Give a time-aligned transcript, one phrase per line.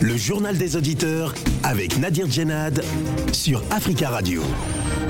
[0.00, 2.82] Le journal des auditeurs avec Nadir Djenad
[3.32, 4.42] sur Africa Radio.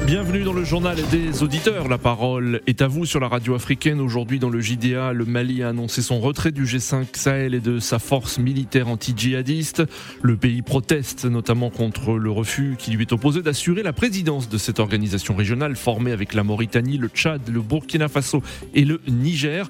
[0.05, 1.87] Bienvenue dans le journal des auditeurs.
[1.87, 4.01] La parole est à vous sur la radio africaine.
[4.01, 7.79] Aujourd'hui, dans le JDA, le Mali a annoncé son retrait du G5 Sahel et de
[7.79, 9.85] sa force militaire anti-djihadiste.
[10.23, 14.59] Le pays proteste notamment contre le refus qui lui est opposé d'assurer la présidence de
[14.59, 18.43] cette organisation régionale formée avec la Mauritanie, le Tchad, le Burkina Faso
[18.75, 19.69] et le Niger.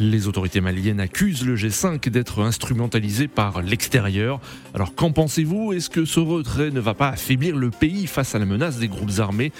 [0.00, 4.40] Les autorités maliennes accusent le G5 d'être instrumentalisé par l'extérieur.
[4.72, 5.72] Alors qu'en pensez-vous?
[5.72, 8.86] Est-ce que ce retrait ne va pas affaiblir le pays face à la menace des
[8.86, 9.52] groupes armés?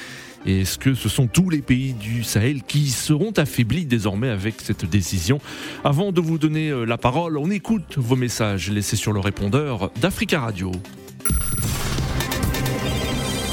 [0.47, 4.85] Est-ce que ce sont tous les pays du Sahel qui seront affaiblis désormais avec cette
[4.85, 5.41] décision?
[5.83, 9.91] Avant de vous donner euh, la parole, on écoute vos messages laissés sur le répondeur
[10.01, 10.71] d'Africa Radio.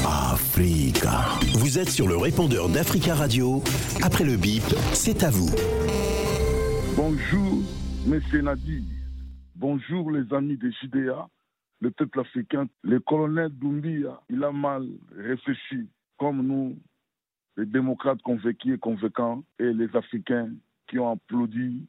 [0.04, 1.24] Africa.
[1.54, 3.62] Vous êtes sur le répondeur d'Africa Radio.
[4.02, 5.50] Après le bip, c'est à vous.
[6.96, 7.58] Bonjour,
[8.06, 8.42] M.
[8.42, 8.82] Nadi.
[9.54, 11.28] Bonjour, les amis des JDA,
[11.82, 12.68] le peuple africain.
[12.82, 16.78] Le colonel Doumbia, il a mal réfléchi, comme nous,
[17.58, 20.54] les démocrates convaincus et convaincants, et les Africains
[20.88, 21.86] qui ont applaudi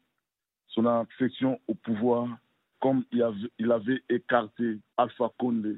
[0.67, 2.28] son accession au pouvoir,
[2.81, 5.78] comme il avait écarté Alpha Condé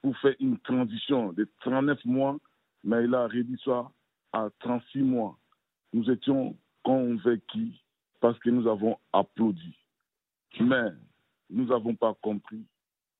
[0.00, 2.38] pour faire une transition de 39 mois,
[2.84, 3.90] mais il a réduit ça
[4.32, 5.36] à 36 mois.
[5.92, 7.83] Nous étions convaincus
[8.24, 9.76] parce que nous avons applaudi.
[10.58, 10.92] Mais
[11.50, 12.64] nous n'avons pas compris.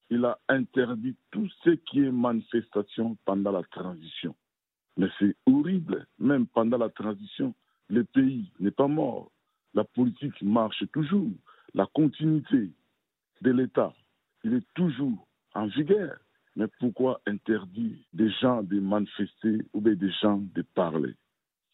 [0.09, 4.35] Il a interdit tout ce qui est manifestation pendant la transition.
[4.97, 7.55] Mais c'est horrible, même pendant la transition,
[7.91, 9.31] le pays n'est pas mort.
[9.75, 11.35] La politique marche toujours.
[11.75, 12.73] La continuité
[13.43, 13.93] de l'État,
[14.43, 16.17] il est toujours en vigueur.
[16.57, 21.15] Mais pourquoi interdire des gens de manifester ou des gens de parler?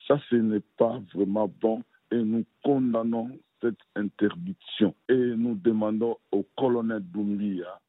[0.08, 4.94] Ça, ce n'est pas vraiment bon et nous condamnons cette interdiction.
[5.08, 7.80] Et nous demandons au colonel Doumbia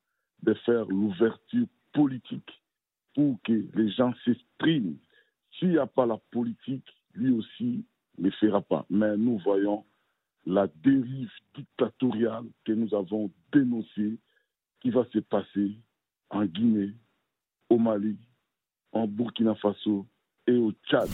[0.44, 2.62] de faire l'ouverture politique
[3.14, 4.98] pour que les gens s'expriment.
[5.58, 7.86] S'il n'y a pas la politique, lui aussi
[8.18, 8.86] ne fera pas.
[8.90, 9.86] Mais nous voyons
[10.46, 14.18] la dérive dictatoriale que nous avons dénoncée
[14.82, 15.78] qui va se passer
[16.30, 16.94] en Guinée,
[17.70, 18.18] au Mali,
[18.92, 20.08] en Burkina Faso
[20.48, 21.10] et au Tchad.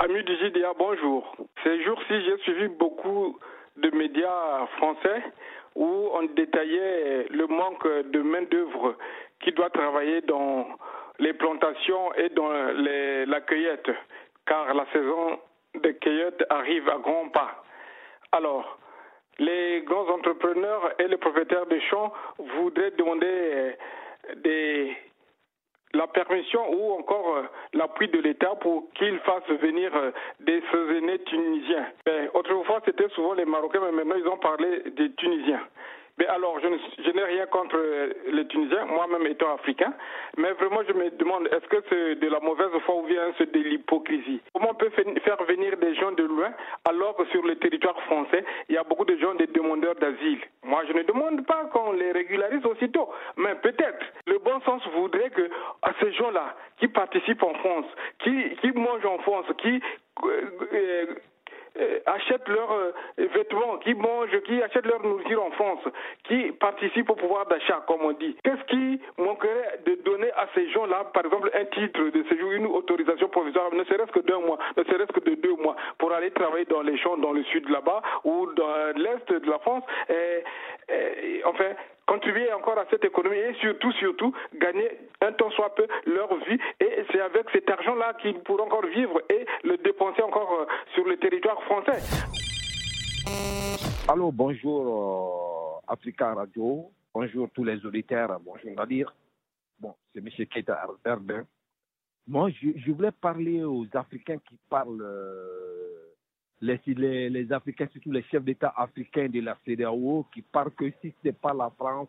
[0.00, 0.36] Amis du
[0.76, 1.36] bonjour.
[1.62, 3.38] Ces jours-ci, j'ai suivi beaucoup
[3.76, 5.22] de médias français
[5.76, 8.96] où on détaillait le manque de main-d'œuvre
[9.40, 10.66] qui doit travailler dans
[11.20, 13.88] les plantations et dans les, la cueillette,
[14.46, 15.38] car la saison
[15.74, 17.62] de cueillette arrive à grands pas.
[18.32, 18.78] Alors,
[19.38, 23.76] les grands entrepreneurs et les propriétaires de champs voudraient demander
[24.36, 24.96] des
[25.94, 30.10] la permission ou encore euh, l'appui de l'État pour qu'il fasse venir euh,
[30.40, 30.62] des
[30.96, 31.86] aînés tunisiens.
[32.04, 35.62] Ben, autrefois, c'était souvent les Marocains, mais maintenant, ils ont parlé des Tunisiens.
[36.18, 39.92] Mais alors, je, n'ai rien contre euh, les Tunisiens, moi-même étant africain,
[40.36, 43.50] mais vraiment, je me demande, est-ce que c'est de la mauvaise foi ou bien c'est
[43.50, 44.40] de l'hypocrisie?
[44.52, 46.52] Comment on peut faire venir des gens de loin
[46.84, 50.38] alors que sur le territoire français, il y a beaucoup de gens, des demandeurs d'asile?
[50.62, 55.30] Moi, je ne demande pas qu'on les régularise aussitôt, mais peut-être le bon sens voudrait
[55.30, 55.50] que
[56.00, 57.86] ces gens-là qui participent en France,
[58.20, 59.80] qui, mangent en France, qui
[60.24, 60.42] euh,
[60.72, 61.06] euh,
[62.06, 65.84] achètent leurs euh, vêtements, qui mangent, qui achètent leur nourriture en France,
[66.24, 68.36] qui participent au pouvoir d'achat, comme on dit.
[68.44, 72.66] Qu'est-ce qui manquerait de donner à ces gens-là, par exemple, un titre de séjour, une
[72.66, 76.30] autorisation provisoire, ne serait-ce que d'un mois, ne serait-ce que de deux mois, pour aller
[76.30, 81.42] travailler dans les champs, dans le sud là-bas, ou dans l'est de la France, et,
[81.44, 81.70] enfin,
[82.06, 86.58] contribuer encore à cette économie et surtout, surtout, gagner un temps soit peu leur vie.
[86.80, 91.04] Et c'est avec cet argent-là qu'ils pourront encore vivre et le dépenser encore euh, sur
[91.04, 92.00] le territoire français.
[94.08, 96.90] Allô, bonjour euh, Africa Radio.
[97.12, 98.38] Bonjour tous les auditeurs.
[98.40, 99.14] Bonjour Nadir.
[99.78, 100.46] Bon, c'est M.
[100.46, 101.44] Keita Herbin.
[102.26, 105.02] Moi, je, voulais parler aux Africains qui parlent.
[105.02, 105.93] Euh,
[106.60, 111.28] les, Africains, surtout les chefs d'État africains de la CEDEAO, qui parlent que si ce
[111.28, 112.08] n'est pas la France,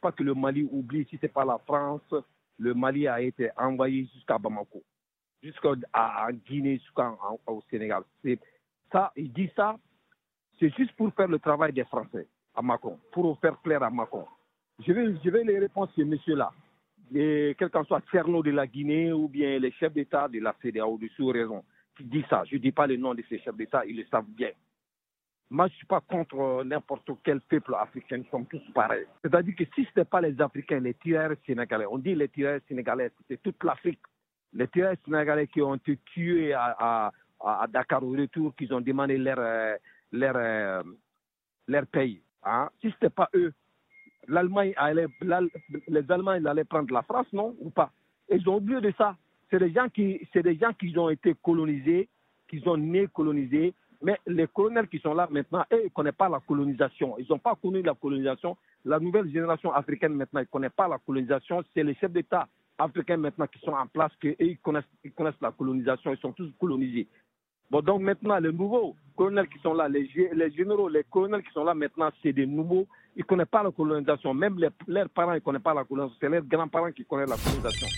[0.00, 2.14] pas que le Mali oublie, si ce n'est pas la France,
[2.58, 4.82] le Mali a été envoyé jusqu'à Bamako,
[5.42, 5.74] jusqu'à
[6.46, 8.02] Guinée, jusqu'au Sénégal.
[8.92, 9.76] Ça, il dit ça,
[10.58, 14.24] c'est juste pour faire le travail des Français à Macron, pour faire clair à Macron.
[14.86, 16.50] Je vais, je vais les répondre ces messieurs-là,
[17.12, 20.98] quel qu'en soit Cerno de la Guinée ou bien les chefs d'État de la CEDEAO
[20.98, 21.62] de sous-raison
[21.96, 22.44] qui dit ça.
[22.44, 24.50] Je ne dis pas le nom de ces chefs d'État, ils le savent bien.
[25.48, 29.06] Moi, je ne suis pas contre euh, n'importe quel peuple africain, ils sont tous pareils.
[29.22, 32.60] C'est-à-dire que si ce n'est pas les Africains, les tireurs sénégalais, on dit les tireurs
[32.66, 34.00] sénégalais, c'est toute l'Afrique.
[34.52, 39.18] Les tireurs sénégalais qui ont été tués à, à, Dakar au retour, qui ont demandé
[39.18, 39.76] leur, euh,
[40.10, 40.82] leur, euh,
[41.68, 42.68] leur pays Hein?
[42.80, 43.52] Si ce n'était pas eux,
[44.28, 45.06] l'Allemagne allait,
[45.88, 47.90] les Allemands allaient prendre la France, non Ou pas
[48.30, 49.16] Ils ont oublié de ça.
[49.50, 52.08] C'est des gens qui, c'est des gens qui ont été colonisés,
[52.48, 53.74] qui sont nés colonisés.
[54.02, 57.16] Mais les colonels qui sont là maintenant, eux, ils ne connaissent pas la colonisation.
[57.18, 58.56] Ils n'ont pas connu la colonisation.
[58.84, 61.62] La nouvelle génération africaine maintenant, ils ne connaissent pas la colonisation.
[61.74, 62.46] C'est les chefs d'État
[62.78, 64.84] africains maintenant qui sont en place, qu'ils ils connaissent,
[65.40, 66.12] la colonisation.
[66.12, 67.08] Ils sont tous colonisés.
[67.70, 71.64] Bon, donc maintenant, les nouveaux colonels qui sont là, les, généraux, les colonels qui sont
[71.64, 72.86] là maintenant, c'est des nouveaux.
[73.16, 74.34] Ils ne connaissent pas la colonisation.
[74.34, 76.18] Même leurs parents, ils ne connaissent pas la colonisation.
[76.20, 77.88] C'est leurs grands-parents qui connaissent la colonisation.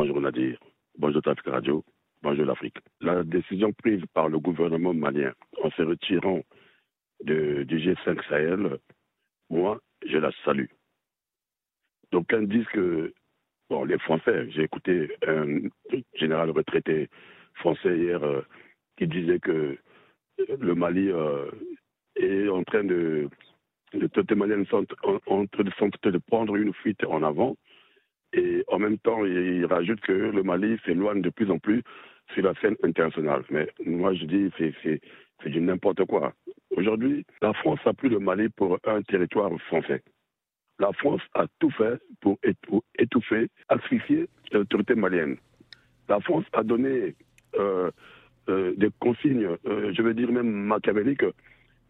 [0.00, 0.58] Bonjour Nadir.
[0.96, 1.84] Bonjour Trafic Radio.
[2.22, 2.78] Bonjour l'Afrique.
[3.02, 6.40] La décision prise par le gouvernement malien en se retirant
[7.22, 8.78] de, du G5 Sahel,
[9.50, 10.70] moi, je la salue.
[12.12, 13.12] D'aucuns disent que,
[13.68, 15.68] bon, les Français, j'ai écouté un
[16.14, 17.10] général retraité
[17.56, 18.40] français hier euh,
[18.96, 19.76] qui disait que
[20.38, 21.50] le Mali euh,
[22.16, 23.28] est en train de.
[23.92, 24.86] Sont
[25.26, 27.54] en, train de, de prendre une fuite en avant.
[28.32, 31.82] Et en même temps, il, rajoute que le Mali s'éloigne de plus en plus
[32.32, 33.42] sur la scène internationale.
[33.50, 36.32] Mais moi, je dis, c'est du n'importe quoi.
[36.76, 40.02] Aujourd'hui, la France a pris le Mali pour un territoire français.
[40.78, 42.38] La France a tout fait pour
[42.98, 45.36] étouffer, asphyxier l'autorité malienne.
[46.08, 47.14] La France a donné
[47.58, 47.90] euh,
[48.48, 51.24] euh, des consignes, euh, je veux dire même machiavéliques,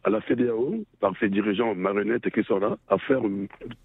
[0.03, 3.23] à la CDAO, par ses dirigeants marionnettes qui sont là, à faire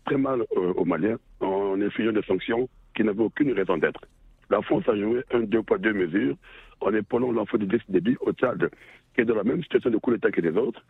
[0.05, 4.01] très mal aux Maliens en infligeant des sanctions qui n'avaient aucune raison d'être.
[4.49, 6.35] La France a joué un deux poids deux mesures
[6.81, 8.69] en épaulant l'enfant de débit au Tchad,
[9.13, 10.83] qui est dans la même situation de coup d'État que les autres,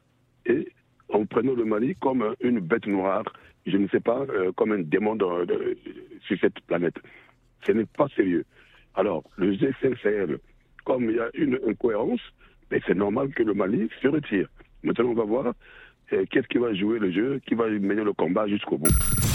[0.46, 0.68] et
[1.10, 3.24] en prenant le Mali comme une bête noire,
[3.66, 5.18] je ne sais pas, comme un démon
[6.28, 6.96] sur cette planète.
[7.66, 8.46] Ce n'est pas sérieux.
[8.96, 10.40] Alors, le G5 Sahel,
[10.84, 12.22] comme il y a une incohérence,
[12.70, 14.48] c'est normal que le Mali se retire.
[14.84, 15.54] Maintenant, on va voir
[16.14, 19.35] euh, qu'est-ce qui va jouer le jeu, qui va mener le combat jusqu'au bout.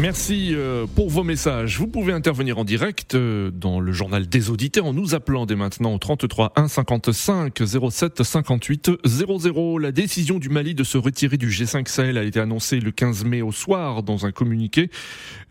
[0.00, 1.78] Merci euh, pour vos messages.
[1.78, 5.56] Vous pouvez intervenir en direct euh, dans le journal des auditeurs en nous appelant dès
[5.56, 9.78] maintenant au 33 1 55 07 58 00.
[9.78, 13.26] La décision du Mali de se retirer du G5 Sahel a été annoncée le 15
[13.26, 14.88] mai au soir dans un communiqué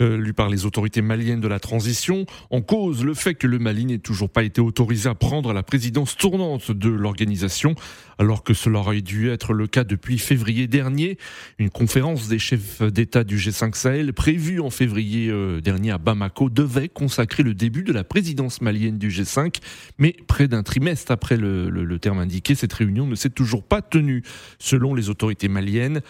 [0.01, 2.25] euh, lu par les autorités maliennes de la transition.
[2.49, 5.61] En cause le fait que le Mali n'ait toujours pas été autorisé à prendre la
[5.61, 7.75] présidence tournante de l'organisation
[8.17, 11.17] alors que cela aurait dû être le cas depuis février dernier.
[11.59, 16.49] Une conférence des chefs d'État du G5 Sahel prévue en février euh, dernier à Bamako
[16.49, 19.57] devait consacrer le début de la présidence malienne du G5,
[19.97, 24.23] mais près d'un trimestre après le terme indiqué, cette réunion ne s'est toujours pas tenue.
[24.59, 26.01] Selon les autorités maliennes,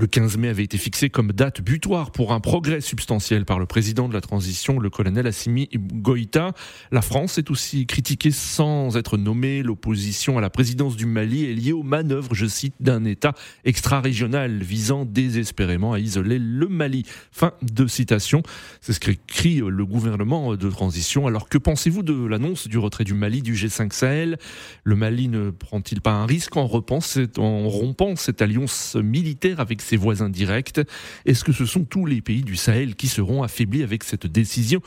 [0.00, 3.66] le 15 mai avait été fixé comme date butoir pour un progrès substantiel par le
[3.66, 6.52] président de la transition, le colonel Assimi Goïta.
[6.90, 9.62] La France est aussi critiquée sans être nommée.
[9.62, 13.34] L'opposition à la présidence du Mali est liée aux manœuvres, je cite, d'un État
[13.66, 17.04] extra-régional visant désespérément à isoler le Mali.
[17.30, 18.42] Fin de citation.
[18.80, 21.26] C'est ce qu'écrit le gouvernement de transition.
[21.26, 24.38] Alors que pensez-vous de l'annonce du retrait du Mali du G5 Sahel?
[24.82, 29.96] Le Mali ne prend-il pas un risque en, en rompant cette alliance militaire avec ses
[29.96, 30.80] voisins directs.
[31.26, 34.80] Est-ce que ce sont tous les pays du Sahel qui seront affaiblis avec cette décision?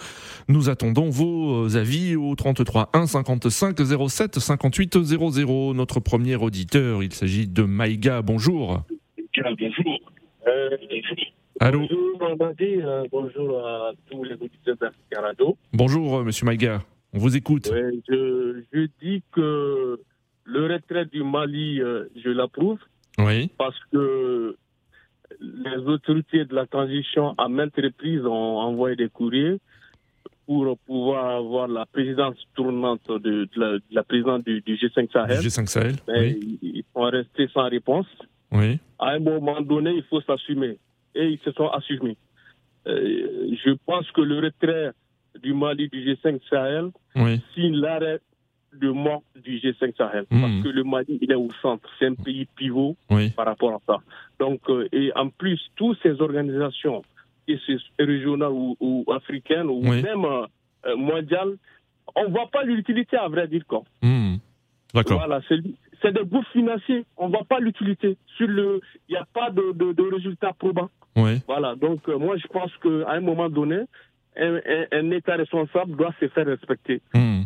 [0.48, 3.78] Nous attendons vos avis au 33 1 55
[4.10, 5.74] 07 58 00.
[5.74, 8.22] Notre premier auditeur, il s'agit de Maïga.
[8.22, 8.84] Bonjour.
[9.36, 10.00] Bonjour.
[10.48, 10.70] Euh,
[11.60, 15.22] Allô Bonjour, euh, bonjour à tous les auditeurs d'Africa
[15.74, 16.82] Bonjour, euh, monsieur Maïga.
[17.14, 17.70] On vous écoute.
[17.74, 20.00] je, je, dis que
[20.46, 22.80] le retrait du Mali, je l'approuve.
[23.18, 23.50] Oui.
[23.58, 24.58] Parce que
[25.40, 29.60] les autorités de la transition à maintes reprises ont envoyé des courriers
[30.46, 33.48] pour pouvoir avoir la présidence tournante de,
[33.92, 35.40] la, présidence du, G5 Sahel.
[35.40, 35.96] G5 Sahel.
[36.08, 36.60] oui.
[36.62, 38.08] Ils sont restés sans réponse.
[38.52, 38.80] Oui.
[39.00, 40.78] À un moment donné, il faut s'assumer.
[41.16, 42.18] Et ils se sont assumés.
[42.88, 44.92] Euh, je pense que le retrait
[45.42, 47.42] du Mali du G5 Sahel oui.
[47.56, 48.20] signe l'arrêt
[48.80, 50.26] de mort du G5 Sahel.
[50.30, 50.64] Parce Mhm.
[50.64, 51.88] que le Mali, il est au centre.
[52.00, 53.30] C'est un pays pivot Oui.
[53.32, 53.98] par rapport à ça.
[54.40, 57.04] Donc, euh, et en plus, toutes ces organisations,
[57.48, 60.02] soit régionales ou, ou africaines, ou Oui.
[60.02, 60.46] même euh,
[60.88, 61.56] euh, mondiales,
[62.16, 63.64] on ne voit pas l'utilité, à vrai dire.
[63.68, 63.84] Quoi.
[64.02, 64.36] Hmm.
[64.94, 65.18] D'accord.
[65.20, 65.58] Voilà, c'est
[66.02, 67.06] c'est des groupes financiers.
[67.18, 68.18] On ne voit pas l'utilité.
[68.40, 70.90] Le, il n'y a pas de, de, de résultats probants.
[71.16, 71.42] Oui.
[71.48, 71.76] Voilà.
[71.76, 73.78] Donc, euh, moi, je pense qu'à un moment donné,
[74.36, 77.02] un, un- un État responsable doit se faire respecter.
[77.14, 77.44] Hmm.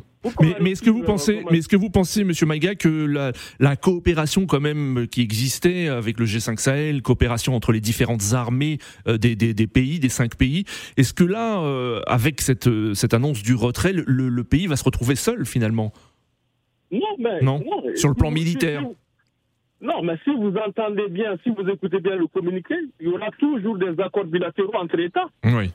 [0.61, 3.75] Mais, est-ce que vous pensez, mais est-ce que vous pensez, Monsieur Maïga, que la, la,
[3.75, 9.17] coopération quand même qui existait avec le G5 Sahel, coopération entre les différentes armées euh,
[9.17, 10.65] des, des, des, pays, des cinq pays,
[10.97, 14.83] est-ce que là, euh, avec cette, cette annonce du retrait, le, le, pays va se
[14.83, 15.93] retrouver seul finalement?
[16.91, 17.63] Non, mais non,
[17.95, 18.83] sur le plan militaire.
[19.81, 23.29] Non, mais si vous entendez bien, si vous écoutez bien le communiqué, il y aura
[23.37, 25.29] toujours des accords bilatéraux entre États.
[25.43, 25.71] Oui.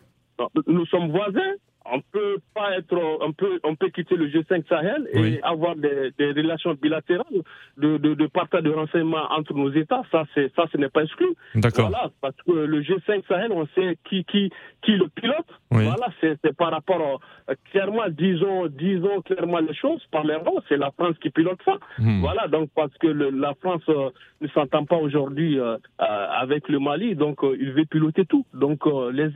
[0.66, 5.08] Nous sommes voisins, on peut pas être, on peut, on peut quitter le G5 Sahel
[5.12, 7.42] et avoir des, des, relations bilatérales
[7.76, 10.02] de, de, de, partage de renseignements entre nos États.
[10.10, 11.26] Ça, c'est, ça, ce n'est pas exclu.
[11.54, 11.90] D'accord.
[11.90, 14.50] Voilà, parce que le G5 Sahel, on sait qui, qui,
[14.82, 15.46] qui le pilote.
[15.70, 21.16] Voilà, c'est, par rapport, à, clairement, disons, disons clairement les choses, parlons, c'est la France
[21.20, 21.78] qui pilote ça.
[21.98, 22.20] Hmm.
[22.20, 24.10] Voilà, donc parce que le, la France euh,
[24.42, 28.44] ne s'entend pas aujourd'hui euh, euh, avec le Mali, donc euh, il veut piloter tout.
[28.52, 29.28] Donc les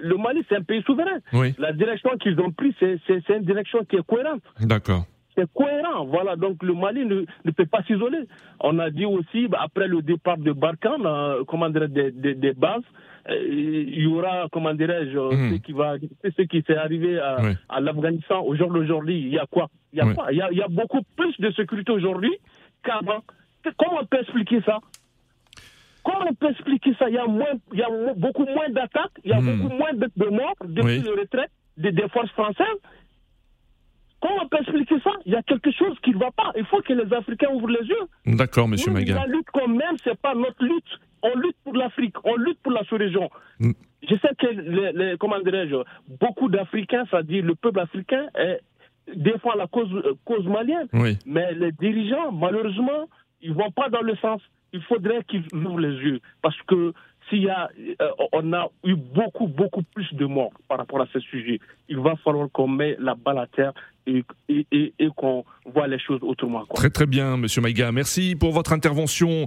[0.00, 1.18] le Mali, c'est un pays souverain.
[1.32, 1.54] Oui.
[1.58, 4.42] La direction qu'ils ont prise, c'est une direction qui est cohérente.
[4.60, 5.04] D'accord.
[5.36, 6.34] C'est cohérent, voilà.
[6.36, 8.18] Donc le Mali ne, ne peut pas s'isoler.
[8.60, 12.52] On a dit aussi, bah, après le départ de Barkhane, euh, comment des, des, des,
[12.54, 12.82] bases,
[13.30, 15.52] euh, il y aura, comment dirais-je, Mhm.
[15.52, 17.50] ce qui va, ce qui s'est arrivé à, Oui.
[17.68, 19.20] à l'Afghanistan au jour d'aujourd'hui.
[19.20, 19.68] Il y a quoi?
[19.92, 20.14] Il y a Oui.
[20.32, 22.32] il y a, il y a beaucoup plus de sécurité aujourd'hui
[22.84, 23.22] qu'avant.
[23.78, 24.78] Comment on peut expliquer ça?
[26.04, 28.68] Comment on peut expliquer ça Il y a, moins, il y a mo- beaucoup moins
[28.70, 29.58] d'attaques, il y a Hmm.
[29.62, 31.02] beaucoup moins de, de morts depuis Oui.
[31.04, 32.80] le retrait des, des forces françaises.
[34.20, 36.50] Comment on peut expliquer ça Il y a quelque chose qui ne va pas.
[36.56, 38.04] Il faut que les Africains ouvrent les yeux.
[38.36, 39.14] D'accord, Monsieur Maïga.
[39.14, 40.98] La lutte qu'on mène, c'est pas notre lutte.
[41.22, 43.28] On lutte pour l'Afrique, on lutte pour la sous-région.
[43.60, 43.72] Mm.
[44.08, 45.76] Je sais que, les, les- comment dirais-je,
[46.20, 48.26] beaucoup d'Africains, c'est-à-dire le peuple africain,
[49.14, 50.86] défend la cause, euh, cause malienne.
[50.92, 51.18] Oui.
[51.26, 53.08] Mais les dirigeants, malheureusement,
[53.40, 54.40] ils vont pas dans le sens.
[54.72, 56.20] Il faudrait qu'ils ouvrent les yeux.
[56.42, 56.92] Parce que
[57.28, 61.06] s'il y a, euh, on a eu beaucoup, beaucoup plus de morts par rapport à
[61.12, 61.58] ce sujet.
[61.88, 63.72] Il va falloir qu'on mette la balle à terre
[64.08, 64.24] et,
[65.16, 66.64] qu'on voit les choses autrement.
[66.74, 67.92] Très très bien, Monsieur Maïga.
[67.92, 69.46] Merci pour votre intervention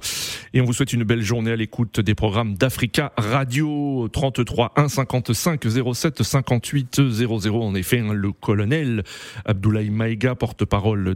[0.53, 4.87] et on vous souhaite une belle journée à l'écoute des programmes d'Africa Radio 33 1
[4.87, 5.61] 55
[5.93, 7.61] 07 58 00.
[7.61, 9.03] En effet, hein, le colonel
[9.45, 11.15] Abdoulaye Maïga, porte-parole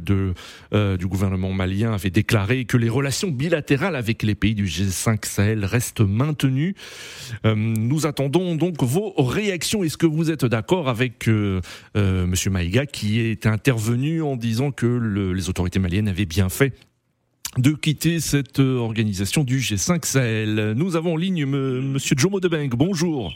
[0.73, 5.25] euh, du gouvernement malien, avait déclaré que les relations bilatérales avec les pays du G5
[5.25, 6.75] Sahel restent maintenues.
[7.45, 9.83] Euh, nous attendons donc vos réactions.
[9.83, 11.61] Est-ce que vous êtes d'accord avec euh,
[11.95, 16.49] euh, Monsieur Maïga qui est intervenu en disant que le- les autorités maliennes avaient bien
[16.49, 16.73] fait
[17.57, 20.73] de quitter cette euh, organisation du G5 Sahel.
[20.75, 22.69] Nous avons en ligne Monsieur Jomo Debeng.
[22.69, 23.33] Bonjour.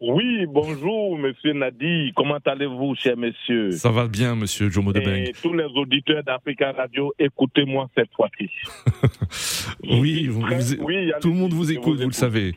[0.00, 2.12] Oui, bonjour, monsieur Nadi.
[2.14, 5.24] Comment allez-vous, cher monsieur Ça va bien, Monsieur Jomo Debeng.
[5.26, 8.48] Et tous les auditeurs d'Africa Radio, écoutez-moi cette fois-ci.
[9.82, 12.52] Oui, vous- vous- Oui, allez-y, tout le monde vous écoute, vous le savez.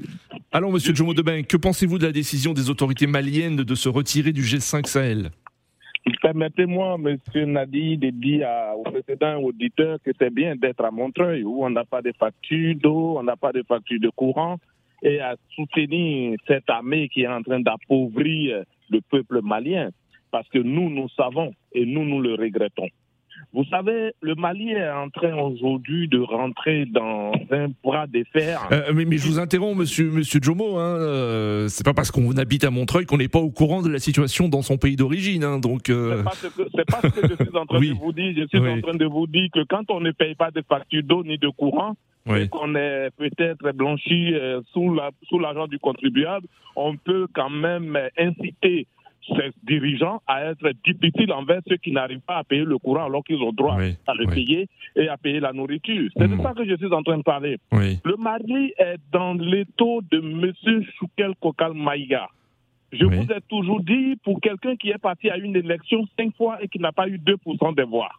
[0.52, 4.32] Alors, Monsieur Jomo Debeng, que pensez-vous de la décision des autorités maliennes de se retirer
[4.34, 5.32] du G5 Sahel?
[6.22, 11.64] Permettez-moi, monsieur Nadi, de dire au précédent auditeur que c'est bien d'être à Montreuil, où
[11.64, 14.58] on n'a pas de facture d'eau, on n'a pas de facture de courant,
[15.02, 19.90] et à soutenir cette armée qui est en train d'appauvrir le peuple malien,
[20.32, 22.88] parce que nous, nous savons, et nous, nous le regrettons.
[23.54, 28.62] Vous savez, le Mali est en train aujourd'hui de rentrer dans un bras de fer.
[28.72, 30.78] Euh, mais, mais je vous interromps, Monsieur Monsieur Jomo.
[30.78, 33.90] Hein, euh, c'est pas parce qu'on habite à Montreuil qu'on n'est pas au courant de
[33.90, 35.44] la situation dans son pays d'origine.
[35.44, 37.78] Hein, donc, euh, C'est pas ce que, c'est pas ce que je suis en train
[37.80, 37.90] Oui.
[37.90, 38.34] de vous dire.
[38.38, 38.70] Je suis Oui.
[38.72, 41.38] en train de vous dire que quand on ne paye pas de facture d'eau ni
[41.38, 42.44] de courant, oui.
[42.44, 47.50] et qu'on est peut-être blanchi euh, sous la, sous l'argent du contribuable, on peut quand
[47.50, 48.88] même inciter
[49.28, 53.24] ces dirigeants à être difficiles envers ceux qui n'arrivent pas à payer le courant alors
[53.24, 54.34] qu'ils ont droit Oui, à le oui.
[54.34, 56.10] payer et à payer la nourriture.
[56.18, 57.58] C'est de ça que je suis en train de parler.
[57.72, 58.00] oui.
[58.04, 60.84] Le Mali est dans l'étau de M.
[60.98, 62.28] Choukel Kokal Maïga.
[62.92, 66.62] Je vous ai toujours dit, pour quelqu'un qui est parti à une élection cinq fois
[66.62, 68.10] et qui n'a pas eu 2% des voix.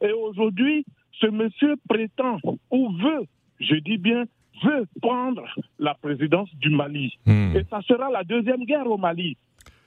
[0.00, 0.84] Et aujourd'hui,
[1.20, 2.38] ce monsieur prétend
[2.70, 3.24] ou veut,
[3.58, 4.24] je dis bien,
[4.62, 5.42] veut prendre
[5.80, 7.18] la présidence du Mali.
[7.26, 7.56] Hmm.
[7.56, 9.36] Et ça sera la deuxième guerre au Mali.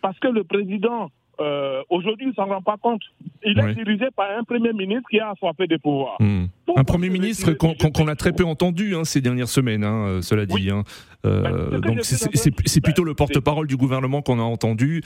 [0.06, 1.10] Parce que le président,
[1.40, 3.02] euh, aujourd'hui, il s'en rend pas compte.
[3.44, 3.72] Il Oui.
[3.72, 6.18] est dirigé par un premier ministre qui a assoiffé des pouvoirs.
[6.20, 6.46] Hmm.
[6.76, 8.16] Un Premier ministre qu'on a G5?
[8.16, 10.54] très peu entendu hein, ces dernières semaines, hein, euh, cela dit.
[10.54, 10.70] Oui.
[10.70, 10.84] hein.
[11.26, 15.02] Euh, Ben, donc c'est- plutôt ben, le porte-parole du gouvernement qu'on a entendu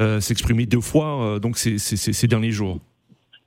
[0.00, 2.78] euh, s'exprimer deux fois donc ces, ces- ces- ces derniers jours.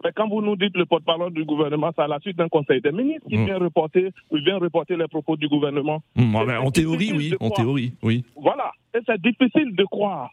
[0.04, 2.82] Mais quand vous nous dites le porte-parole du gouvernement, c'est à la suite d'un conseil
[2.82, 3.46] des ministres qui Mm.
[3.46, 6.04] vient reporter, vient reporter les propos du gouvernement.
[6.18, 7.34] Hmm, ah en théorie, oui.
[7.40, 8.26] En théorie, oui.
[8.36, 8.72] Voilà.
[8.94, 10.30] Et c'est difficile de croire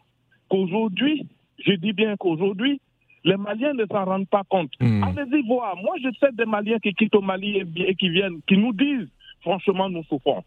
[0.49, 1.27] qu'aujourd'hui,
[1.65, 2.81] je dis bien qu'aujourd'hui,
[3.23, 4.71] les Maliens ne s'en rendent pas compte.
[4.79, 5.03] Hmm.
[5.03, 5.75] Allez-y voir.
[5.77, 9.09] Moi, je sais des Maliens qui quittent au Mali et, qui viennent, qui nous disent,
[9.41, 10.43] franchement, nous souffrons.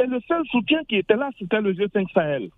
[0.00, 2.48] Et le seul soutien qui était là, c'était le G5 Sahel.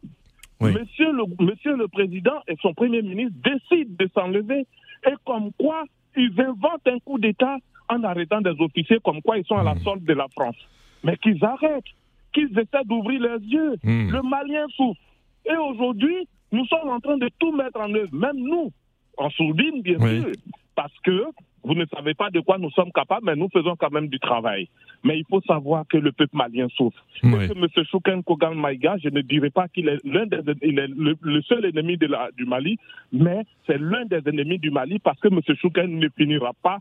[0.60, 4.66] Monsieur, le, monsieur le Président et son Premier ministre décident de s'enlever
[5.06, 5.84] et comme quoi
[6.16, 7.56] ils inventent un coup d'État
[7.88, 10.56] en arrêtant des officiers comme quoi ils sont à la solde de la France.
[11.02, 11.84] Mais qu'ils arrêtent,
[12.32, 13.74] qu'ils essaient d'ouvrir leurs yeux.
[13.82, 15.00] Le Malien souffre.
[15.44, 18.72] Et aujourd'hui, nous sommes en train de tout mettre en œuvre, même nous,
[19.16, 20.32] en sourdine, bien sûr,
[20.74, 21.24] parce que
[21.64, 24.18] vous ne savez pas de quoi nous sommes capables, mais nous faisons quand même du
[24.18, 24.68] travail.
[25.02, 27.02] Mais il faut savoir que le peuple malien souffre.
[27.22, 27.84] Et que M.
[27.90, 31.64] Chouken Kogan Maïga, je ne dirais pas qu'il est, l'un des, il est le, seul
[31.64, 32.78] ennemi de la, du Mali,
[33.12, 35.40] mais c'est l'un des ennemis du Mali parce que M.
[35.60, 36.78] Chouken ne finira pas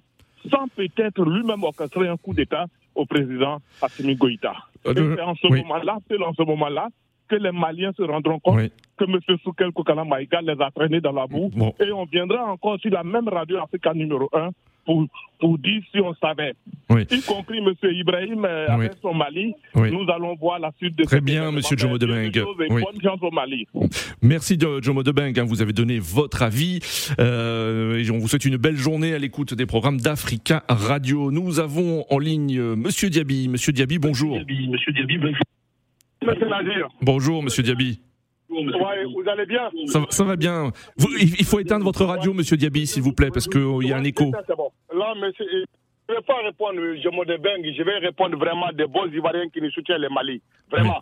[0.51, 2.65] sans peut-être lui-même orchestrer un coup d'État
[2.95, 4.53] au président Assimi Goïta.
[4.85, 6.89] Euh, c'est en ce moment-là, c'est en ce moment-là
[7.27, 9.19] que les Maliens se rendront compte que M.
[9.43, 11.49] Soukel Kokala Maïga les a traînés dans la boue.
[11.79, 14.49] Et on viendra encore sur la même radio Africa numéro 1
[14.85, 15.05] pour,
[15.39, 16.53] pour dire si on savait.
[16.89, 17.73] Y compris M.
[17.83, 19.53] Ibrahim euh, avec son Mali.
[19.75, 21.59] Nous allons voir la suite de Très bien, M.
[21.77, 22.31] Jomo Debeng.
[24.21, 25.33] Merci de Jomo Debeng.
[25.37, 26.79] Hein, vous avez donné votre avis.
[27.19, 31.31] Euh, et on vous souhaite une belle journée à l'écoute des programmes d'Africa Radio.
[31.31, 32.87] Nous avons en ligne euh, M.
[33.09, 33.45] Diaby.
[33.45, 33.55] M.
[33.55, 34.37] Diaby, bonjour.
[34.37, 35.43] Monsieur Diaby, bonjour.
[37.01, 37.99] Bonjour, monsieur Diaby.
[38.49, 39.69] vous allez bien
[40.09, 40.71] ça, va bien.
[41.19, 44.03] il faut éteindre votre radio, monsieur Diaby, s'il vous plaît, parce qu'il y a un
[44.03, 44.31] écho.
[44.93, 45.43] Là, mais je
[46.13, 49.71] ne vais pas répondre, je me je vais répondre vraiment des bons Ivoiriens qui nous
[49.71, 50.41] soutiennent le Mali.
[50.69, 50.99] Vraiment.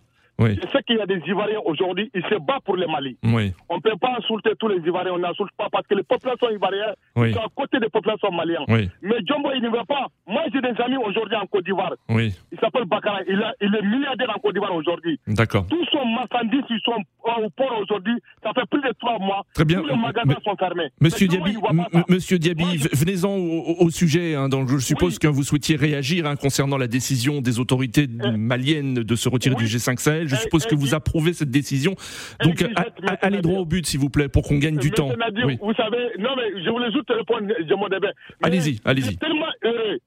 [0.50, 3.18] Je sais qu'il y a des Ivoiriens aujourd'hui, ils se battent pour le Mali.
[3.24, 6.50] On ne peut pas insulter tous les Ivoiriens, on n'insulte pas parce que les populations
[6.50, 8.66] ivoiriennes sont à côté des populations maliennes.
[9.02, 10.08] Mais Jumbo, il ne veut pas.
[10.28, 11.94] Moi, j'ai des amis aujourd'hui en Côte d'Ivoire.
[12.10, 15.20] Il s'appelle Bakara, il, il, est milliardaire en Côte d'Ivoire aujourd'hui.
[15.28, 15.66] D'accord.
[15.70, 18.14] Tous son marchandises, ils sont au port aujourd'hui.
[18.44, 19.46] Ça fait plus de trois mois.
[19.54, 19.82] Très bien.
[19.82, 20.90] Tous les magasins sont fermés.
[21.00, 21.58] Monsieur Diaby,
[22.10, 24.36] Monsieur Diaby venez-en au, sujet.
[24.36, 28.32] Hein, donc je suppose que vous souhaitiez réagir hein, concernant la décision des autorités eh.
[28.32, 30.28] maliennes de se retirer du G5 Sahel.
[30.32, 31.96] Je suppose que vous approuvez cette décision.
[32.44, 32.64] Donc,
[33.22, 35.10] allez droit au but, s'il vous plaît, pour qu'on gagne du temps.
[35.10, 37.74] Vous savez, non, mais je voulais juste répondre, je
[38.44, 39.18] Allez-y, allez-y.
[39.18, 40.00] tellement heureux.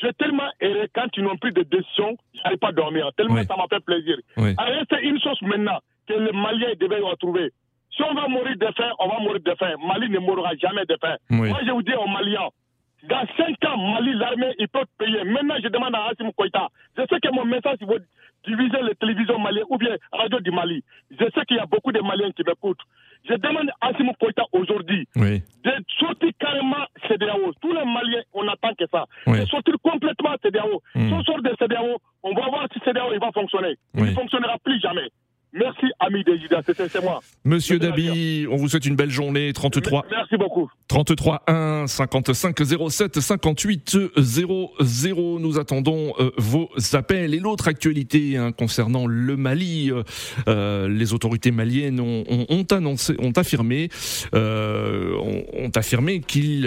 [0.00, 3.10] J'ai tellement heureux quand ils n'ont pris de décision, je pas dormir.
[3.16, 4.16] Tellement ça m'a fait plaisir.
[4.36, 4.54] Oui.
[4.90, 7.50] c'est une chose maintenant que les Maliens devaient retrouver.
[7.94, 9.74] Si on va mourir de faim, on va mourir de faim.
[9.84, 11.16] Mali ne mourra jamais de faim.
[11.30, 12.48] Moi, je vous dis aux Maliens,
[13.04, 15.22] dans 5 ans, Mali, l'armée, ils peuvent payer.
[15.24, 16.68] Maintenant, je demande à Hassim Koïta.
[16.96, 17.94] Je sais que mon message, va
[18.46, 20.82] diviser les télévisions maliennes ou bien radio du Mali.
[21.10, 22.80] Je sais qu'il y a beaucoup de Maliens qui m'écoutent.
[23.28, 27.52] Je demande à Hassim Koïta aujourd'hui de sortir carrément CDAO.
[27.60, 29.04] Tous les Maliens, on attend que ça.
[29.26, 30.82] De sortir complètement CDAO.
[30.94, 31.08] Mm.
[31.08, 33.76] Si on sort de CDAO, on va voir si CDAO il va fonctionner.
[33.94, 35.08] Il ne fonctionnera plus jamais.
[35.52, 37.20] Merci, ami Dejida, c'est moi.
[37.44, 39.50] Monsieur Dabi, on vous souhaite une belle journée.
[39.54, 40.04] 33.
[40.10, 40.70] Merci beaucoup.
[40.88, 42.56] 33 1 55
[42.90, 45.38] 07 58 00.
[45.40, 47.32] Nous attendons euh, vos appels.
[47.32, 50.02] Et l'autre actualité hein, concernant le Mali, euh,
[50.48, 53.88] euh, les autorités maliennes ont, ont, annoncé, ont affirmé,
[54.34, 56.66] ont, ont, affirmé qu'ils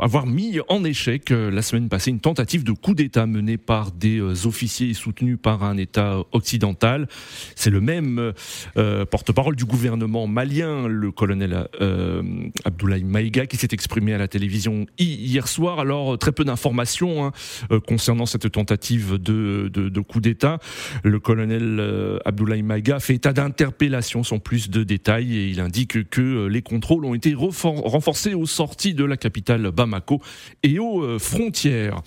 [0.00, 4.46] avoir mis en échec la semaine passée une tentative de coup d'État menée par des
[4.46, 7.08] officiers soutenus par un État occidental.
[7.54, 8.32] C'est le même
[8.76, 12.22] euh, porte-parole du gouvernement malien, le colonel euh,
[12.64, 15.80] Abdoulaye Maïga, qui s'est exprimé à la télévision hier soir.
[15.80, 17.32] Alors, très peu d'informations hein,
[17.70, 20.58] euh, concernant cette tentative de, coup d'État.
[21.02, 26.46] Le colonel Abdoulaye Maïga fait état d'interpellation sans plus de détails et il indique que
[26.46, 30.20] les contrôles ont été renforcés aux sorties de la capitale Bamako
[30.62, 32.02] et aux frontières.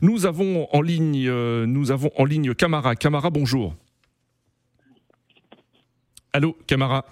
[0.00, 2.96] Nous avons en ligne Camara.
[2.96, 3.74] Camara, bonjour.
[6.34, 7.04] Allô, Camara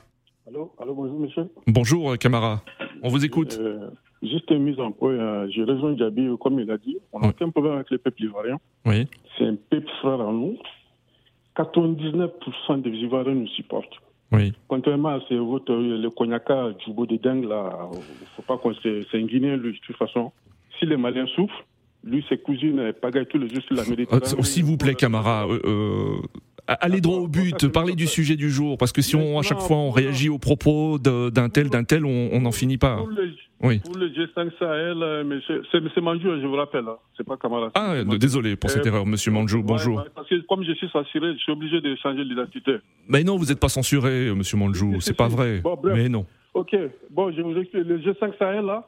[0.49, 1.51] Allô, allô, bonjour, monsieur.
[1.67, 2.63] Bonjour, Camara.
[3.03, 3.59] On vous écoute.
[3.61, 3.91] Euh,
[4.23, 5.13] juste une mise en point.
[5.13, 6.97] Euh, je rejoins Gabi, comme il a dit.
[7.13, 8.57] On n'a aucun problème avec le peuple ivoirien.
[8.87, 9.07] Oui.
[9.37, 10.57] C'est un peuple frère à nous.
[11.55, 14.01] 99% des Ivoiriens nous supportent.
[14.33, 14.55] Oui.
[14.69, 16.09] Contrairement à ces votes, le
[16.87, 17.91] du beau de dingue, là,
[18.37, 20.33] faut pas qu'on C'est un Guinéen, lui, de toute façon.
[20.79, 21.67] Si les Maliens souffrent,
[22.03, 24.25] lui, ses cousines pagaillent tous les jours sur la Méditerranée.
[24.39, 26.23] Oh, s'il vous plaît, Camara, euh,
[26.81, 29.61] Allez droit au but, parlez du sujet du jour, parce que si on, à chaque
[29.61, 32.99] fois on réagit aux propos d'un tel, d'un tel, on n'en finit pas.
[32.99, 33.81] Pour le, oui.
[33.81, 35.41] pour le G5 Sahel, euh,
[35.73, 36.97] c'est Manjou, je vous rappelle, hein.
[37.17, 37.71] c'est pas Kamala.
[37.75, 40.05] Ah, désolé pour cette euh, erreur, monsieur Manjou, bonjour.
[40.15, 42.77] parce que comme je suis censuré, je suis obligé de changer l'identité.
[43.09, 45.63] Mais non, vous n'êtes pas censuré, monsieur Manjou, c'est pas vrai.
[45.85, 46.25] Mais non.
[46.55, 46.77] Ok,
[47.11, 47.85] bon, je vous explique.
[47.85, 48.87] Le G5 Sahel, là,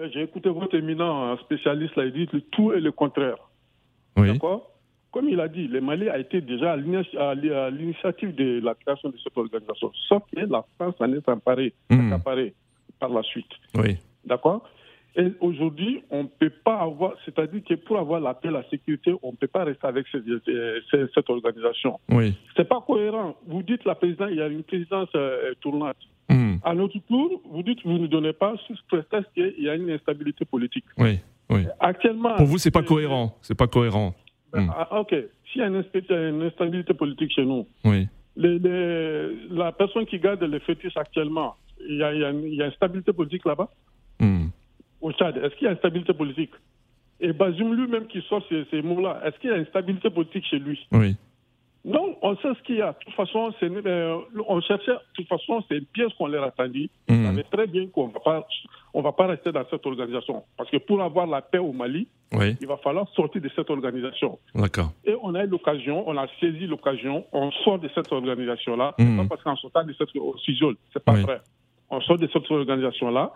[0.00, 3.36] euh, j'ai écouté votre éminent spécialiste, là, il dit le tout et le contraire.
[4.16, 4.32] Oui.
[4.32, 4.77] D'accord?
[5.10, 9.16] Comme il a dit, le Mali a été déjà à l'initiative de la création de
[9.22, 9.90] cette organisation.
[10.08, 12.14] Sauf que la France en est emparée, mmh.
[12.98, 13.50] par la suite.
[13.74, 13.96] Oui.
[14.24, 14.68] D'accord?
[15.16, 19.14] Et aujourd'hui, on ne peut pas avoir, c'est-à-dire que pour avoir la paix, la sécurité,
[19.22, 20.22] on ne peut pas rester avec cette,
[21.14, 21.98] cette organisation.
[22.10, 22.34] Oui.
[22.56, 23.34] C'est pas cohérent.
[23.46, 25.96] Vous dites la présidence, il y a une présidence euh, tournante.
[26.28, 26.56] Hmm.
[26.62, 29.90] À notre tour, vous dites vous ne donnez pas sous prétexte qu'il y a une
[29.90, 30.84] instabilité politique.
[30.98, 31.18] Oui.
[31.50, 31.66] Oui.
[31.80, 32.36] Actuellement.
[32.36, 33.34] Pour vous, c'est pas cohérent.
[33.40, 34.14] C'est pas cohérent.
[34.52, 34.72] Ben, hmm.
[34.76, 35.14] ah, ok.
[35.52, 38.06] S'il y a une, instabilité politique chez nous, oui.
[38.36, 43.12] la personne qui garde les fétiches actuellement, il y a, il y a, une, stabilité
[43.12, 43.68] politique là-bas?
[44.20, 44.48] Hmm.
[45.00, 46.50] Au Tchad, est-ce qu'il y a une stabilité politique?
[47.20, 50.44] Et Bazoum lui-même qui sort ces, ces mots-là, est-ce qu'il y a une stabilité politique
[50.46, 50.86] chez lui?
[50.92, 51.16] Oui.
[51.84, 52.92] Non, on sait ce qu'il y a.
[52.92, 56.50] De toute façon, euh, on cherchait, de toute façon, c'est une pièce qu'on leur a
[56.50, 56.90] tendue.
[57.08, 57.24] On hmm.
[57.26, 58.12] savait très bien qu'on
[58.94, 60.42] on va pas rester dans cette organisation.
[60.56, 64.38] Parce que pour avoir la paix au Mali, il va falloir sortir de cette organisation.
[64.54, 64.92] D'accord.
[65.04, 68.94] Et on a eu l'occasion, on a saisi l'occasion, on sort de cette organisation-là.
[68.98, 69.18] Hmm.
[69.18, 71.40] Pas parce qu'en sortant de cette ce c'est pas vrai.
[71.90, 73.32] On sort de cette organisation-là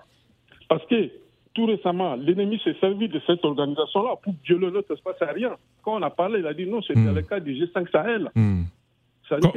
[0.68, 1.10] parce que
[1.54, 5.56] tout récemment, l'ennemi s'est servi de cette organisation-là pour violer notre espace aérien.
[5.82, 7.14] Quand on a parlé, il a dit non, c'était hmm.
[7.14, 8.30] le cas du G5 Sahel.
[8.34, 8.64] Hmm.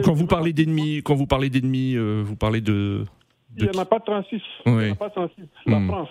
[0.04, 3.04] Quand, vous parlez d'ennemis, quand vous parlez d'ennemis, euh, vous parlez de,
[3.58, 4.42] Il n'y en a pas 36.
[4.66, 5.44] Il n'y en a pas 36.
[5.66, 5.88] La hmm.
[5.88, 6.10] France.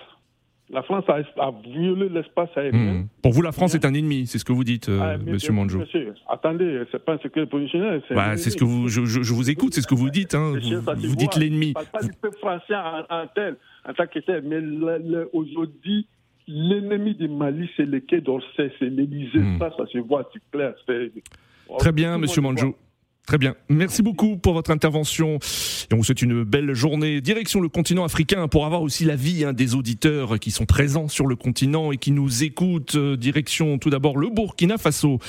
[0.71, 3.05] La France a, violé l'espace aérien.
[3.21, 5.53] Pour vous, la France est un ennemi, c'est ce que vous dites, euh, ah, Monsieur
[5.53, 5.79] Manjou.
[5.79, 8.01] Monsieur, attendez, c'est pas un secret positionnel.
[8.09, 10.33] Bah, c'est ce que vous, je, je, vous écoute, c'est ce que vous dites.
[10.33, 10.53] Hein.
[10.59, 11.65] Vous, vous dites l'ennemi.
[11.65, 14.43] Je ne parle pas du peuple français en tel en tant que tel.
[14.43, 14.59] Mais
[15.33, 16.07] aujourd'hui,
[16.47, 19.39] l'ennemi du Mali, c'est le Quai d'Orsay, c'est l'Élysée.
[19.39, 19.59] Hmm.
[19.59, 20.73] Ça, ça se voit, c'est clair.
[21.77, 22.75] Très bien, Monsieur Manjou.
[23.25, 23.55] Très bien.
[23.69, 25.39] Merci beaucoup pour votre intervention.
[25.89, 27.21] Et on vous souhaite une belle journée.
[27.21, 31.25] Direction le continent africain pour avoir aussi l'avis hein, des auditeurs qui sont présents sur
[31.25, 32.95] le continent et qui nous écoutent.
[32.95, 35.19] Euh, direction tout d'abord le Burkina Faso.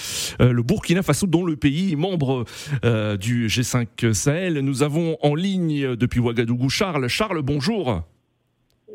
[0.40, 2.44] Euh, le Burkina Faso dont le pays est membre
[2.84, 4.58] euh, du G5 Sahel.
[4.60, 7.08] Nous avons en ligne depuis Ouagadougou Charles.
[7.08, 8.02] Charles, bonjour.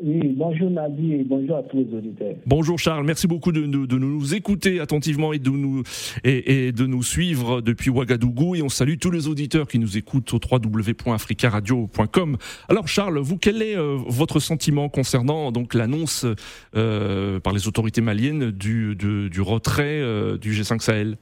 [0.04, 2.34] Oui, bonjour Nadi et bonjour à tous les auditeurs.
[2.44, 5.84] Bonjour Charles, merci beaucoup de, nous écouter attentivement et de nous,
[6.24, 8.56] et, de nous suivre depuis Ouagadougou.
[8.56, 12.36] Et on salue tous les auditeurs qui nous écoutent au www.africaradio.com.
[12.68, 16.26] Alors Charles, vous, quel est euh, votre sentiment concernant donc l'annonce
[16.74, 21.16] euh, par les autorités maliennes du, du retrait euh, du G5 Sahel?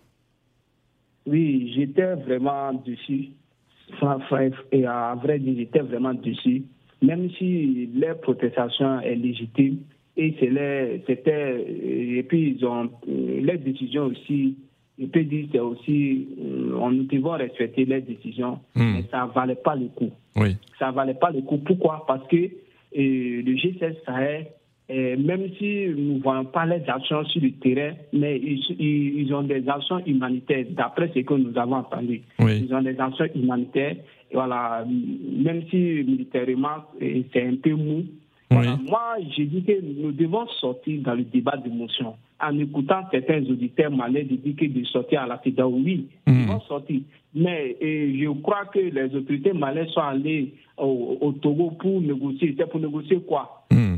[1.26, 3.28] Oui, j'étais vraiment dessus.
[4.72, 6.62] Et à vrai dire, j'étais vraiment dessus
[7.02, 9.78] même si leur protestation est légitime
[10.16, 10.34] et
[11.06, 14.56] c'était et puis ils ont les décisions aussi
[14.98, 16.28] je peux dire c'est aussi
[16.78, 18.92] on nous devons respecter les décisions hmm.
[18.94, 20.56] mais ça valait pas le coup oui.
[20.78, 22.04] ça valait pas le coup pourquoi?
[22.06, 22.50] Parce que
[22.94, 24.46] le G16 Sahel
[24.90, 29.42] même si nous ne voyons pas les actions sur le terrain, mais ils, ils ont
[29.42, 32.22] des actions humanitaires, d'après ce que nous avons entendu.
[32.40, 33.96] Ils ont des actions humanitaires
[34.32, 36.84] voilà, même si militairement
[37.32, 38.04] c'est un peu mou.
[38.50, 42.14] moi, j'ai dit que nous devons sortir dans le débat d'émotion.
[42.40, 46.46] En écoutant certains auditeurs malais dire que de sortir à la FIDA, oui, nous hmm.
[46.46, 47.00] devons sortir.
[47.34, 52.54] Mais je crois que les autorités malais sont allées au, Togo pour négocier.
[52.56, 53.64] C'est pour négocier quoi?
[53.70, 53.96] Hmm.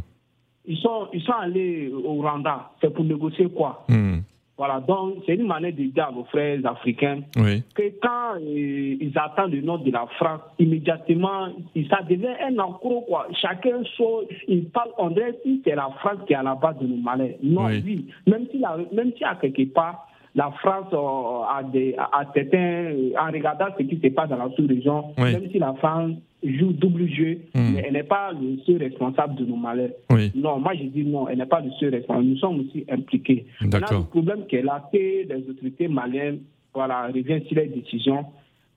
[0.66, 2.72] ils, sont, ils sont allés au Rwanda.
[2.80, 3.84] C'est pour négocier quoi?
[3.88, 4.21] Hmm.
[4.58, 9.12] Voilà, donc c'est une manière de dire à nos frères africains que quand euh, ils
[9.16, 11.48] attendent le nom de la France, immédiatement,
[11.88, 13.26] ça devient un encro, quoi.
[13.40, 16.78] Chacun sort, il parle, on dirait que c'est la France qui est à la base
[16.78, 17.38] de nos malais.
[17.42, 18.06] Non, oui.
[18.26, 18.62] Même si,
[18.92, 23.82] même si à quelque part, la France euh, a, des, a, certains, en regardant ce
[23.82, 27.74] qui se passe dans la sous-région, même si la France joue double jeu, hmm.
[27.74, 29.90] mais elle n'est pas le seul responsable de nos malheurs.
[30.34, 32.26] Non, moi je dis non, elle n'est pas le seul responsable.
[32.26, 33.46] Nous sommes aussi impliqués.
[33.60, 34.00] D'accord.
[34.00, 36.40] Le problème qu'elle a, que les autorités maliennes
[36.74, 38.24] voilà, reviennent sur les décisions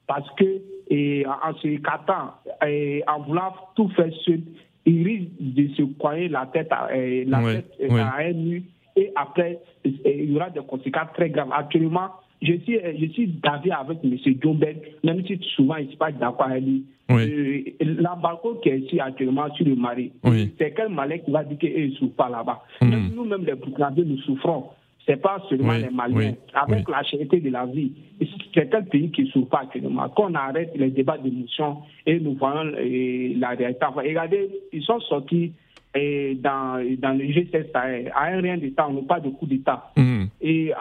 [0.07, 2.33] parce que et en se écartant
[2.67, 4.41] et en voulant tout faire seul,
[4.85, 8.61] ils risquent de se coiner la tête à, la tête à un mur
[8.95, 11.51] et après, il y aura des conséquences très graves.
[11.51, 12.09] Actuellement,
[12.41, 14.17] je suis, je suis d'accord avec M.
[14.41, 16.85] Jobel, même si souvent il ne pas d'accord avec lui.
[17.09, 17.75] Oui.
[17.81, 20.11] Euh, L'embargo qui est ici actuellement sur le Mali,
[20.57, 22.63] c'est quel Malais qui va dire qu'il ne souffre pas là-bas?
[22.81, 23.09] Hmm.
[23.15, 24.65] Nous-mêmes, les Burkinabés, nous souffrons.
[25.05, 26.33] Ce n'est pas seulement les Maliens.
[26.55, 30.09] Avec la cherté de la vie, c'est quel pays qui ne souffre pas actuellement?
[30.09, 31.77] Quand on arrête les débats d'émotion
[32.07, 33.85] et nous voyons euh, la réalité.
[33.85, 35.51] Regardez, ils sont sortis
[35.95, 39.91] et dans, dans le G7 à un rien d'État, on n'a pas de coup d'État.
[39.95, 40.25] Mm.
[40.41, 40.73] Et,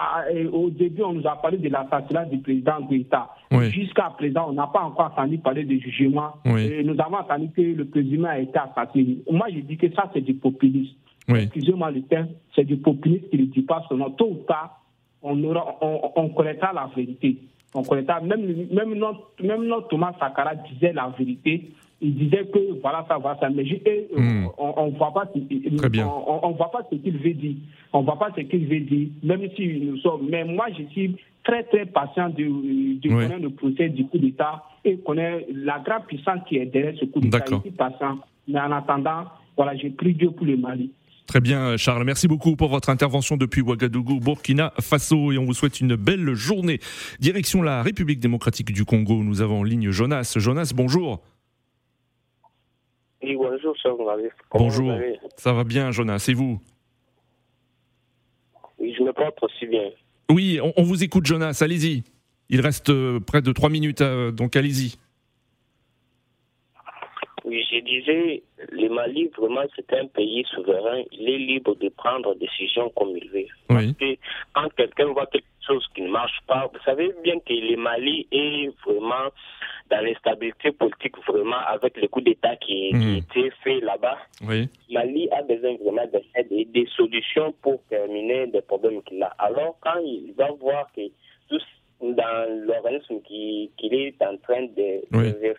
[0.52, 3.30] au début, on nous a parlé de l'assassinat du président Guaita.
[3.70, 6.32] Jusqu'à présent, on n'a pas encore entendu parler de jugement.
[6.44, 9.18] Et nous avons entendu que le président a été assassiné.
[9.30, 10.96] Moi, je dis que ça, c'est du populisme.
[11.28, 14.10] Excusez-moi le terme, c'est du populisme qui ne dit pas son nom.
[14.10, 14.82] Tôt ou tard,
[15.22, 17.38] on, aura, on, on connaîtra la vérité.
[17.72, 21.70] On connaîtra, même, même, notre, même notre Thomas Sankara disait la vérité
[22.04, 23.48] il disait que voilà ça, voilà ça.
[23.48, 24.46] Mais hmm.
[24.58, 27.56] on ne voit pas, On, voit pas ce qu'il veut dire.
[27.94, 30.28] On voit pas ce qu'il veut dire, même si nous sommes.
[30.28, 34.62] Mais moi, je suis très très patient de, de connaître le procès du coup d'État
[34.84, 37.42] et connaître la grande puissance qui est derrière ce coup d'État.
[37.50, 38.18] Je suis patient.
[38.48, 39.24] Mais en attendant,
[39.56, 40.90] voilà, j'ai pris Dieu pour le Mali.
[41.26, 42.04] Très bien, Charles.
[42.04, 46.34] Merci beaucoup pour votre intervention depuis Ouagadougou, Burkina Faso, et on vous souhaite une belle
[46.34, 46.80] journée.
[47.18, 49.22] Direction la République démocratique du Congo.
[49.24, 50.34] Nous avons en ligne Jonas.
[50.36, 51.22] Jonas, bonjour.
[53.24, 53.36] Oui,
[54.52, 54.94] bonjour.
[55.36, 56.26] Ça va bien, Jonas.
[56.28, 56.60] Et vous
[58.78, 59.90] Oui, je me porte aussi bien.
[60.30, 61.58] Oui, on, vous écoute, Jonas.
[61.62, 62.02] Allez-y.
[62.50, 64.96] Il reste euh, près de trois minutes, euh, donc allez-y.
[67.44, 71.02] Oui, je disais, le Mali, vraiment, c'est un pays souverain.
[71.12, 73.46] Il est libre de prendre des décisions comme il veut.
[73.68, 74.13] Parce que
[74.54, 78.26] quand quelqu'un voit quelque chose qui ne marche pas, vous savez bien que le Mali
[78.30, 79.30] est vraiment
[79.90, 83.16] dans l'instabilité politique, vraiment, avec le coup d'État qui, a hmm.
[83.16, 84.18] été fait là-bas.
[84.46, 84.68] Oui.
[84.90, 89.34] Mali a besoin vraiment de des, des solutions pour terminer des problèmes qu'il a.
[89.38, 91.02] Alors, quand il va voir que
[91.48, 91.60] tout
[92.00, 95.32] dans l'organisme qu'il est en train de, oui.
[95.32, 95.54] de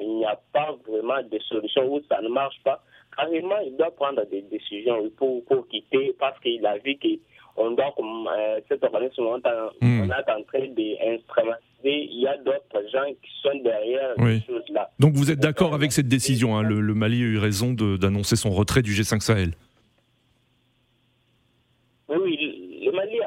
[0.00, 2.82] il n'y a pas vraiment de solution où ça ne marche pas.
[3.18, 7.92] Carrément, il doit prendre des décisions pour, pour quitter parce qu'il a vu qu'on doit,
[7.98, 9.42] euh, cet organisme, on, hmm.
[9.42, 11.58] est en train d'instrumentaliser.
[11.82, 14.90] Il y a d'autres gens qui sont derrière ces choses-là.
[15.00, 18.36] Donc vous êtes d'accord avec cette décision hein, le, le, Mali a eu raison d'annoncer
[18.36, 19.50] son retrait du G5 Sahel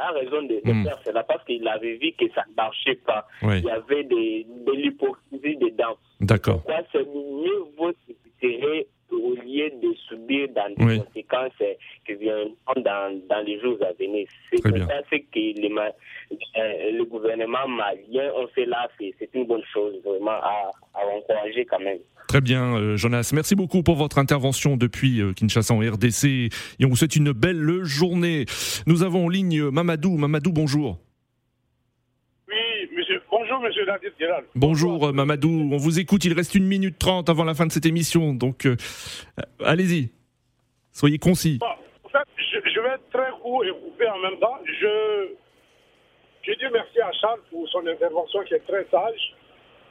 [0.02, 0.84] a raison de, hmm.
[0.84, 3.28] faire cela parce qu'il avait vu que ça ne marchait pas.
[3.44, 5.98] Il y avait de, de l'hypocrisie dedans.
[6.20, 6.64] D'accord.
[6.64, 9.94] Pourquoi c'est mieux vaut se au lieu de
[10.32, 11.52] subir dans des conséquences
[12.06, 14.28] qui viennent dans, dans les jours à venir.
[14.52, 19.96] C'est pour ça que euh, le gouvernement malien ont fait là, c'est une bonne chose
[20.06, 22.00] vraiment à, à encourager quand même.
[22.28, 23.32] Très bien, euh, Jonas.
[23.34, 26.50] Merci beaucoup pour votre intervention depuis euh, Kinshasa en RDC et
[26.86, 28.46] on vous souhaite une belle journée.
[28.88, 30.18] Nous avons en ligne Mamadou.
[30.18, 30.98] Mamadou, bonjour.
[32.48, 33.22] Oui, monsieur.
[33.30, 34.12] Bonjour, monsieur Nadir
[34.56, 35.70] Bonjour, euh, Mamadou.
[35.72, 36.24] On vous écoute.
[36.24, 38.34] Il reste une minute trente avant la fin de cette émission.
[38.34, 38.68] Donc,
[39.64, 40.12] allez-y.
[40.92, 41.60] Soyez concis.
[41.62, 44.58] en fait, je, vais être très court et couper en même temps.
[44.66, 45.30] Je,
[46.44, 49.36] je dis merci à Charles pour son intervention qui est très sage.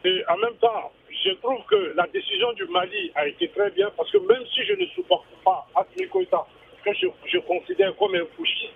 [0.05, 0.93] Et en même temps,
[1.25, 4.65] je trouve que la décision du Mali a été très bien parce que même si
[4.65, 6.47] je ne supporte pas Asmi Koïta,
[6.85, 8.73] que je, considère comme un fouchiste,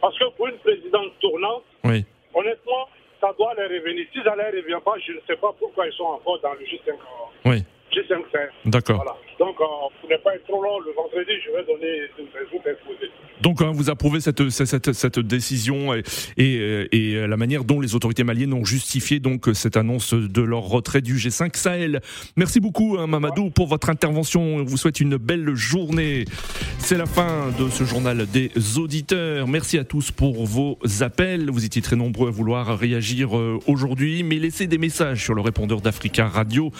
[0.00, 2.88] parce que pour une présidente tournante, honnêtement,
[3.20, 4.06] ça doit les revenir.
[4.12, 6.52] Si ça ne les revient pas, je ne sais pas pourquoi ils sont encore dans
[6.52, 6.94] le G5.
[7.46, 7.64] Oui.
[7.92, 8.22] G5
[8.66, 8.96] D'accord.
[8.96, 9.16] Voilà.
[9.40, 13.10] Donc, pour ne pas être trop long, le vendredi, je vais donner une raison d'exposer.
[13.40, 16.02] Donc, hein, vous approuvez cette, cette, cette décision et,
[16.36, 20.64] et, et, la manière dont les autorités maliennes ont justifié donc cette annonce de leur
[20.64, 22.00] retrait du G5 Sahel.
[22.36, 24.42] Merci beaucoup, hein, Mamadou, pour votre intervention.
[24.56, 26.26] On vous souhaite une belle journée.
[26.78, 29.48] C'est la fin de ce journal des auditeurs.
[29.48, 31.48] Merci à tous pour vos appels.
[31.48, 35.40] Vous étiez très nombreux à vouloir réagir euh, aujourd'hui, mais laissez des messages sur le
[35.40, 36.72] répondeur d'Africa Radio,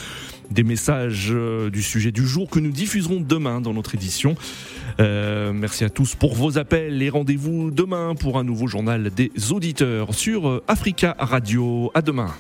[0.50, 4.34] des messages euh, du sujet du jour que nous diffuserons demain dans notre édition.
[5.00, 9.30] Euh, merci à tous pour vos appels et rendez-vous demain pour un nouveau journal des
[9.50, 11.90] auditeurs sur Africa Radio.
[11.94, 12.34] À demain.